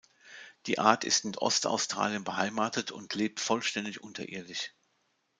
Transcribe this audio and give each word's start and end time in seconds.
Die 0.65 0.79
Art 0.79 1.03
ist 1.03 1.25
in 1.25 1.37
Ostaustralien 1.37 2.23
beheimatet 2.23 2.89
und 2.89 3.13
lebt 3.13 3.39
vollständig 3.39 4.01
unterirdisch. 4.01 4.73